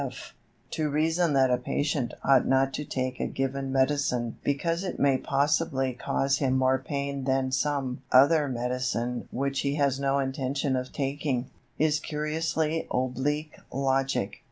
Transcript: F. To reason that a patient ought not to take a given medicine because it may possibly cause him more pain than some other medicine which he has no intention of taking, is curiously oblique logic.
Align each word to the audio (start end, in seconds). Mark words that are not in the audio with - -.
F. 0.03 0.33
To 0.71 0.89
reason 0.89 1.33
that 1.33 1.51
a 1.51 1.57
patient 1.59 2.15
ought 2.23 2.47
not 2.47 2.73
to 2.73 2.83
take 2.83 3.19
a 3.19 3.27
given 3.27 3.71
medicine 3.71 4.35
because 4.43 4.83
it 4.83 4.99
may 4.99 5.19
possibly 5.19 5.93
cause 5.93 6.39
him 6.39 6.57
more 6.57 6.79
pain 6.79 7.25
than 7.25 7.51
some 7.51 8.01
other 8.11 8.47
medicine 8.47 9.27
which 9.29 9.59
he 9.59 9.75
has 9.75 9.99
no 9.99 10.17
intention 10.17 10.75
of 10.75 10.91
taking, 10.91 11.51
is 11.77 11.99
curiously 11.99 12.87
oblique 12.89 13.59
logic. 13.71 14.39